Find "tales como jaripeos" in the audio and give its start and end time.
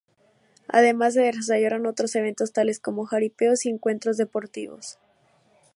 2.53-3.67